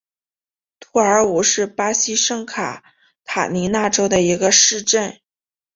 [0.79, 2.83] 图尔武是巴西圣卡
[3.23, 5.19] 塔琳娜州的一个市镇。